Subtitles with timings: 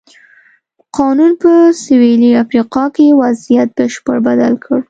[0.97, 1.51] قانون په
[1.83, 4.77] سوېلي افریقا کې وضعیت بشپړه بدل کړ.